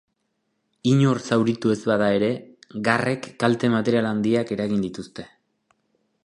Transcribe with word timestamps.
Inor 0.91 1.19
zauritu 1.35 1.73
ez 1.73 1.77
bada 1.91 2.07
ere, 2.19 2.29
garrek 2.87 3.29
kalte 3.45 3.71
material 3.75 4.09
handiak 4.15 4.55
eragin 4.57 4.83
dituzte. 4.87 5.29